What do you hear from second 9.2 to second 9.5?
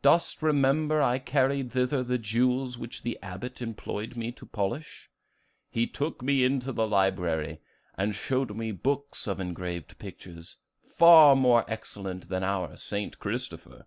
of